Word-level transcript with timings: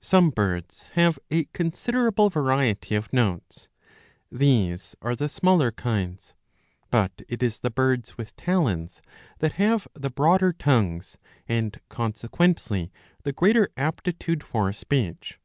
Some 0.00 0.30
birds 0.30 0.90
have 0.92 1.18
a 1.28 1.42
considerable 1.46 2.30
variety 2.30 2.94
of 2.94 3.12
notes. 3.12 3.66
These 4.30 4.94
are 5.02 5.16
the 5.16 5.28
smaller 5.28 5.72
kinds.* 5.72 6.34
But 6.88 7.22
it 7.28 7.42
is 7.42 7.58
the 7.58 7.70
birds 7.72 8.16
with 8.16 8.36
talons 8.36 9.02
that 9.40 9.54
have 9.54 9.88
the 9.92 10.08
broader 10.08 10.52
tongues 10.52 11.18
and 11.48 11.80
consequently 11.88 12.92
the 13.24 13.32
greater 13.32 13.68
aptitude 13.76 14.44
for 14.44 14.72
speech. 14.72 15.40